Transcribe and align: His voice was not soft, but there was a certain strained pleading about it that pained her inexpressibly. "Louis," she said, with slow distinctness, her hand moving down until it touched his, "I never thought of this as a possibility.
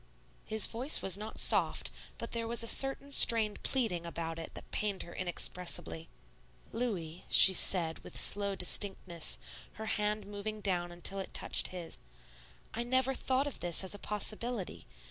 His 0.45 0.65
voice 0.65 1.03
was 1.03 1.15
not 1.15 1.37
soft, 1.39 1.91
but 2.17 2.31
there 2.31 2.47
was 2.47 2.63
a 2.63 2.67
certain 2.67 3.11
strained 3.11 3.61
pleading 3.61 4.03
about 4.03 4.39
it 4.39 4.55
that 4.55 4.71
pained 4.71 5.03
her 5.03 5.13
inexpressibly. 5.13 6.09
"Louis," 6.73 7.23
she 7.29 7.53
said, 7.53 7.99
with 7.99 8.19
slow 8.19 8.55
distinctness, 8.55 9.37
her 9.73 9.85
hand 9.85 10.25
moving 10.25 10.59
down 10.59 10.91
until 10.91 11.19
it 11.19 11.35
touched 11.35 11.67
his, 11.67 11.99
"I 12.73 12.81
never 12.81 13.13
thought 13.13 13.45
of 13.45 13.59
this 13.59 13.83
as 13.83 13.93
a 13.93 13.99
possibility. 13.99 14.87